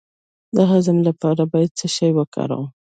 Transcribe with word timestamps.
د 0.55 0.57
هضم 0.71 0.97
لپاره 1.07 1.43
باید 1.51 1.71
څه 1.79 1.87
شی 1.95 2.11
وکاروم؟ 2.17 2.67